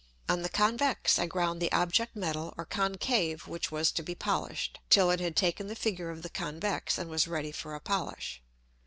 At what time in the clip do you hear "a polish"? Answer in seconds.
7.75-8.41